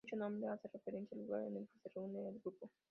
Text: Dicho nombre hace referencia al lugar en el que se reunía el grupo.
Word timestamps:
Dicho 0.03 0.15
nombre 0.15 0.47
hace 0.49 0.67
referencia 0.69 1.15
al 1.15 1.25
lugar 1.25 1.43
en 1.43 1.57
el 1.57 1.67
que 1.67 1.77
se 1.77 1.89
reunía 1.93 2.29
el 2.29 2.39
grupo. 2.39 2.71